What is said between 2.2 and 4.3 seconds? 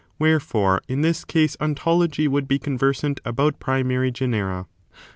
would be conversant about primary